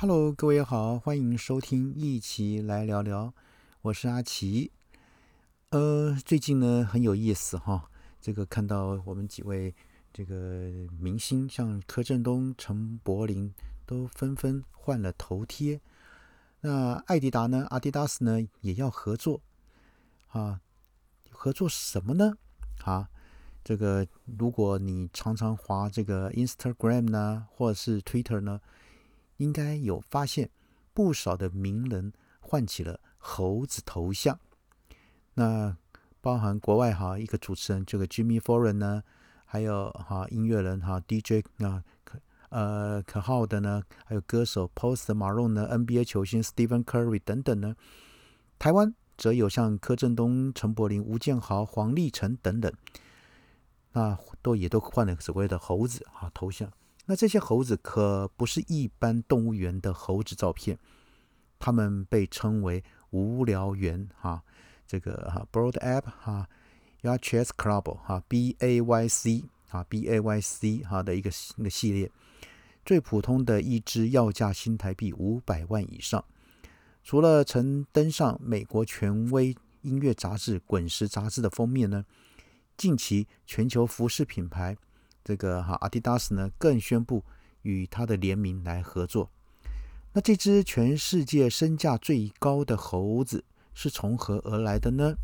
[0.00, 3.34] Hello，各位好，欢迎收听一起来聊聊，
[3.82, 4.70] 我是阿奇。
[5.70, 7.90] 呃，最近呢很有意思哈，
[8.20, 9.74] 这个看到我们几位
[10.12, 13.52] 这个明星，像柯震东、陈柏霖，
[13.84, 15.80] 都纷纷换了头贴。
[16.60, 19.40] 那艾迪达呢，阿迪达斯呢也要合作
[20.28, 20.60] 啊，
[21.28, 22.34] 合作什么呢？
[22.84, 23.08] 啊，
[23.64, 24.06] 这个
[24.38, 28.60] 如果你常常滑这个 Instagram 呢，或者是 Twitter 呢，
[29.38, 30.48] 应该有发现
[30.94, 34.38] 不少的名人换起了猴子头像。
[35.34, 35.76] 那
[36.20, 39.02] 包含国外哈一个主持人这个 Jimmy Fallon 呢，
[39.44, 42.18] 还有哈音乐人哈 DJ 啊可
[42.50, 47.76] 呃可好的呢，还有歌手 Post Malone 呢，NBA 球星 Stephen Curry 等等呢。
[48.58, 52.72] 台湾则有像柯震东、陈柏霖、吴建豪、黄立成等等，
[53.92, 56.72] 那都也都换了所谓的猴子啊头像。
[57.10, 60.78] 那这些猴子可不是一般动物园的猴子照片，
[61.58, 64.42] 它们被称为无聊猿哈。
[64.86, 66.46] 这个哈，Broad App 哈
[67.00, 72.10] ，Yachess Club 哈，B A Y C 啊，B A Y C 哈的一个一个系列，
[72.84, 76.22] 最普通的一只要价新台币五百万以上。
[77.02, 82.04] 除了曾登上美国权威音乐杂志《滚石》杂志的封面呢，
[82.76, 84.76] 近期全球服饰品牌
[85.28, 87.22] 这个哈阿迪达斯呢，更宣布
[87.60, 89.30] 与它的联名来合作。
[90.14, 93.44] 那这只全世界身价最高的猴子。
[93.74, 95.14] 是从何而来的呢？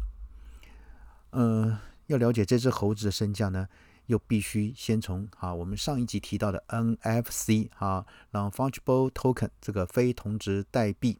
[1.30, 3.66] 呃，要了解这只猴子的身价呢，
[4.06, 11.18] 又必须先从啊我们上一集提到的 NFC 啊，Non-Fungible Token 这个非同值代币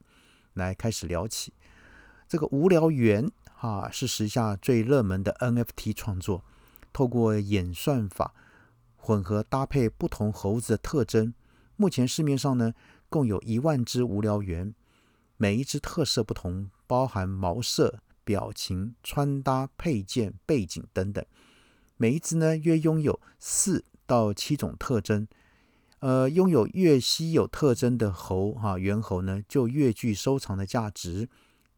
[0.53, 1.55] 来开始聊起。
[2.29, 6.45] 这个无聊猿哈，是时下最热门的 NFT 创作，
[6.93, 8.33] 透过演算法
[9.05, 11.35] 混合搭配不同猴子的特征。
[11.77, 12.73] 目前市面上呢，
[13.11, 14.75] 共有一万只无聊猿，
[15.37, 16.71] 每一只特色不同。
[16.87, 21.25] 包含毛色、表情、穿搭、配件、背景等等，
[21.97, 25.27] 每一只呢约拥有四到七种特征。
[26.01, 31.29] 呃，拥有越稀有特征的猴哈，猿猴呢就越具收藏的价值，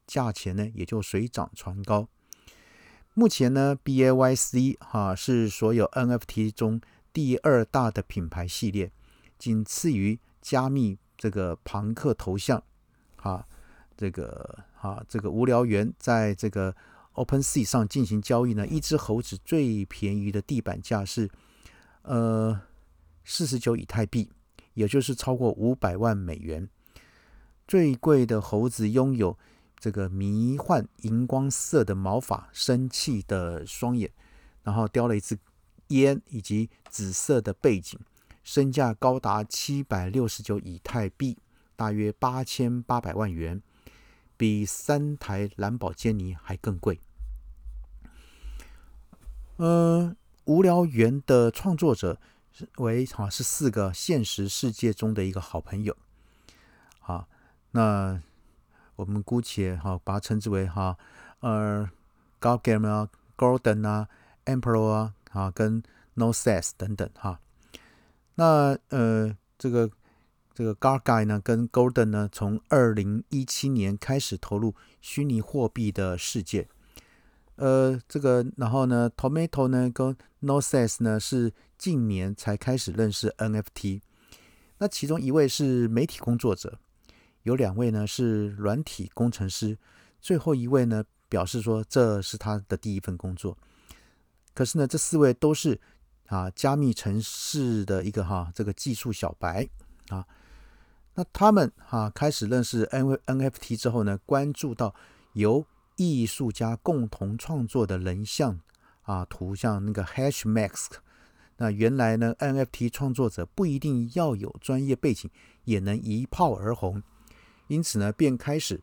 [0.07, 2.09] 价钱呢也就水涨船高。
[3.15, 6.81] 目前呢，B A Y C 哈是所有 N F T 中
[7.17, 8.93] 第二大的品牌系列，
[9.39, 12.63] 仅次于加密这个庞克头像
[13.17, 13.49] 哈。
[13.97, 16.77] 这个啊，这个无聊猿在这个
[17.15, 21.31] Open Sea 上进行交易呢，一只猴子最便宜的地板价是
[22.03, 22.61] 呃
[23.25, 24.31] 四十九以太币，
[24.75, 26.69] 也就是超过五百万美元。
[27.67, 29.39] 最贵的猴子拥有
[29.79, 34.11] 这个迷幻荧光色的毛发、生气的双眼，
[34.65, 35.39] 然后叼了一只
[35.89, 37.99] 烟以及紫色的背景，
[38.43, 41.39] 身价高达七百六十九以太币，
[41.77, 43.63] 大约八千八百万元。
[44.39, 47.01] 比三台蓝宝坚尼还更贵。
[49.57, 50.15] 呃，
[50.45, 52.21] 无聊猿的创作者
[52.53, 55.97] 是为哈是四个现实世界中的一个好朋友。
[57.01, 57.27] 好，
[57.71, 58.21] 那
[58.97, 60.99] 我们姑且哈把它称之为哈
[61.41, 61.89] 呃
[62.39, 63.09] g o d g a m e 啊
[63.39, 64.07] ，Golden 啊
[64.45, 65.83] ，Emperor 啊，啊跟
[66.15, 67.41] No Sense 等等哈。
[68.35, 69.91] 那呃这个。
[70.57, 76.67] 这个 Garguy 呢，跟 Golden 呢，从二零一七年开始投入虚拟货币的世界。
[77.57, 84.01] 呃，这个然后呢，Tomato 呢，跟 Noses 呢，是近年才开始认识 NFT。
[84.79, 86.79] 那其中一位是媒体工作者，
[87.43, 89.77] 有两位呢是软体工程师，
[90.23, 93.59] 最后一位呢表示说这是他的第一份工作。
[94.57, 95.79] 可是呢，这四位都是
[96.29, 99.69] 啊加密城市的一个哈这个技术小白
[100.09, 100.27] 啊。
[101.15, 104.95] 那他们哈开始认识 N NFT 之后呢，关注到
[105.35, 108.59] 由艺术家共同创作的人像
[109.03, 110.93] 啊图像那个 Hash Mask。
[111.59, 115.31] 那原来呢 NFT 创作者不一定要有专业背景
[115.65, 117.03] 也能一炮而红，
[117.67, 118.81] 因此呢便开始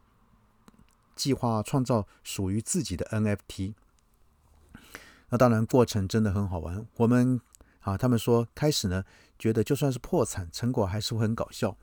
[1.15, 3.73] 计划创造属于自己的 NFT。
[5.33, 6.85] 那当然过程真的很好玩。
[6.97, 7.41] 我们
[7.79, 9.03] 啊他们说开始呢
[9.39, 11.75] 觉得就算是破产，成果还是会很搞笑。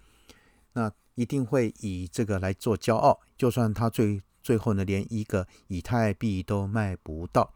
[0.74, 7.52] 那一定会以这个来做骄傲，就算他最最后呢，连一个以太币都卖不到。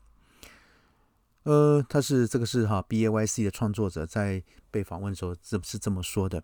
[1.44, 4.42] 呃，他是这个是哈 B A Y C 的创作者在
[4.72, 6.42] 被访问的时候是是这么说的。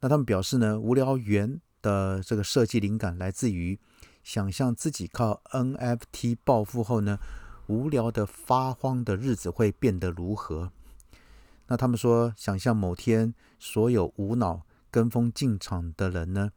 [0.00, 3.80] 那他们表示呢，无聊猿的这个设计灵感来自于
[4.22, 7.18] 想象自己靠 N F T 暴富后呢，
[7.66, 10.70] 无聊的发慌的日子会变得如何。
[11.66, 14.62] 那他们说，想象某天所有无脑。
[14.90, 16.52] 跟风进场的人呢，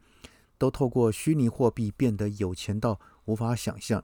[0.59, 4.03] 都透过虚拟货币变得有钱到无法想象。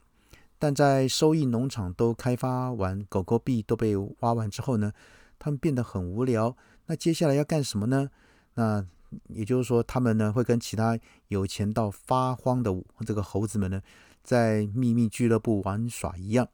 [0.57, 4.91] 但在收益农场都开发完，狗狗币都被挖完之后呢，
[5.38, 6.57] 他们变得很无聊。
[6.88, 8.09] 那接下来要干什么呢？
[8.56, 8.83] 那
[9.27, 10.97] 也就是说，他们呢会跟其他
[11.27, 12.71] 有钱到发慌的
[13.06, 13.83] 这个猴子们呢，
[14.23, 16.47] 在秘密俱乐部玩耍一样。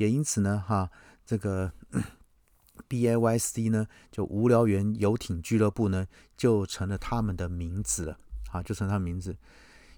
[0.00, 0.90] 也因此呢，哈，
[1.26, 1.70] 这个
[2.88, 6.06] B A Y C 呢，就无聊猿游艇俱乐部呢，
[6.38, 8.16] 就成了他们的名字了，
[8.50, 9.36] 啊，就成他名字。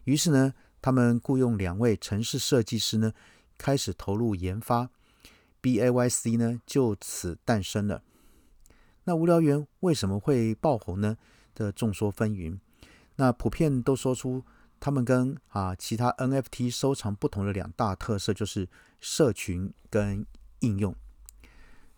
[0.03, 3.13] 于是呢，他们雇佣两位城市设计师呢，
[3.57, 4.91] 开始投入研发
[5.61, 8.03] ，B A Y C 呢就此诞生了。
[9.05, 11.17] 那无聊猿为什么会爆红呢？
[11.55, 12.59] 的众说纷纭。
[13.15, 14.43] 那普遍都说出
[14.83, 18.69] 他们跟啊其他 NFT 收藏不同的两大特色，就是
[19.01, 20.27] 社群跟
[20.59, 20.93] 应用。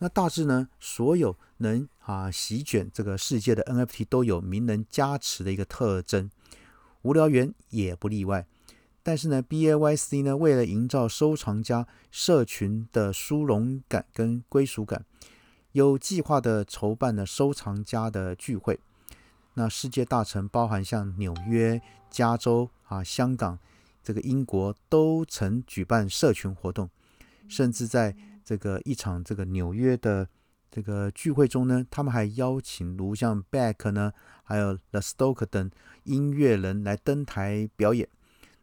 [0.01, 6.31] 那大致呢，所有能啊席卷这个世界的 NFT 都有名人加持的一个特征，
[7.01, 8.47] 无聊猿也不例外。
[9.03, 15.07] 但是呢，BAYC 呢为了营造收藏家社群的殊荣感跟归属感。
[15.73, 18.79] 有计划的筹办了收藏家的聚会，
[19.55, 21.81] 那世界大城包含像纽约、
[22.11, 23.59] 加州啊、香港、
[24.03, 26.91] 这个英国都曾举办社群活动，
[27.49, 28.15] 甚至在
[28.45, 30.29] 这个一场这个纽约的
[30.71, 34.13] 这个聚会中呢，他们还邀请如像 Beck 呢，
[34.43, 35.71] 还有 The Stoke 等
[36.03, 38.09] 音乐人来登台表演。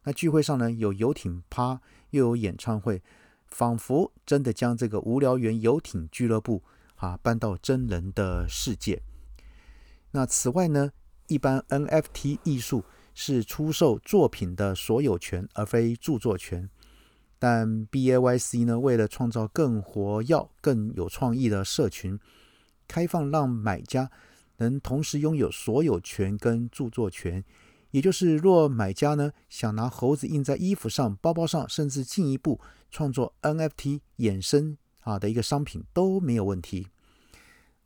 [0.04, 3.02] 那聚会上呢，有游艇趴，又有演唱会，
[3.48, 6.64] 仿佛真的将这个无聊园游艇俱乐部。
[6.98, 9.02] 啊，搬到真人的世界。
[10.12, 10.92] 那此外呢，
[11.28, 16.70] 一般 NFT 艺术是出售作品的所有权，而非著作权。
[17.40, 22.20] 但 BAYC 呢，为了创造更活跃、更有创意的社群，
[22.88, 24.12] 开放让买家
[24.58, 27.44] 能同时拥有所有权跟著作权。
[27.90, 32.60] 也就是，若买家呢想拿猴子印在衣服上、包包上，甚至进一步
[32.90, 34.78] 创作 NFT 衍生。
[35.04, 36.88] 啊的一个商品都没有问题。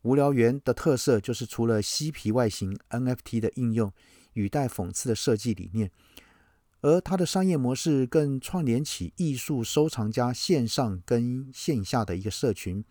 [0.05, 3.91] 无聊猿的特色就是除了嬉皮外形、NFT 的应用、
[4.33, 5.89] 语带讽刺的设计理念，
[6.81, 12.85] 而它的商业模式更串联起艺术收藏家线上跟线下的一个社群，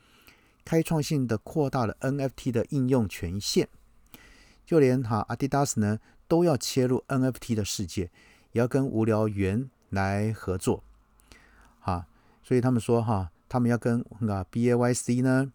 [0.65, 3.69] 开创性的扩大了 NFT 的应用权限。
[4.67, 8.11] 就连哈阿迪达斯呢都要切入 NFT 的世界，
[8.51, 10.83] 也要跟无聊猿来合作。
[11.79, 12.09] 哈，
[12.43, 13.31] 所以他们说哈。
[13.47, 15.53] 他们要跟啊 B A Y C 呢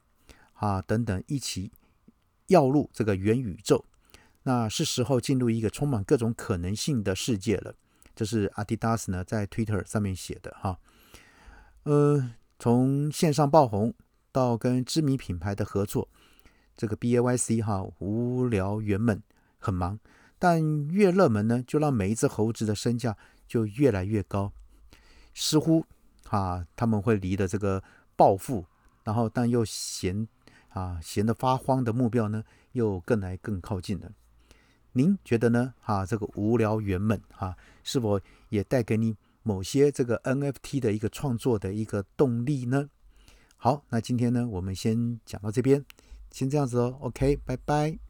[0.60, 1.72] 啊等等一起
[2.48, 3.84] 要入这个元宇宙，
[4.44, 7.76] 那是时候进入一个充满各种可能性的世界了。
[8.16, 10.80] 这是阿迪达斯呢在 Twitter 上面写的哈。
[11.84, 13.94] 呃，从线上爆红
[14.32, 16.08] 到跟知名品牌的合作，
[16.76, 19.24] 这个 B A Y C 哈无聊原本
[19.58, 20.00] 很忙，
[20.38, 23.18] 但越热门呢，就让每一只猴子的身价
[23.48, 24.52] 就越来越高，
[25.34, 25.86] 似乎。
[26.30, 27.84] 啊，他们会离的这个
[28.16, 28.64] 暴富，
[29.04, 30.28] 然后但又嫌
[30.70, 34.12] 啊闲得发慌的目标呢，又更来更靠近了。
[34.94, 35.74] 您觉得呢？
[35.82, 38.20] 啊，这个无聊圆满啊，是否
[38.50, 42.90] 也带给你某些这个 NFT 的一个创作的一个动力呢？
[43.56, 45.86] 好，那今天呢，我们先讲到这边，
[46.32, 46.98] 先这样子哦。
[47.02, 48.09] OK，拜拜。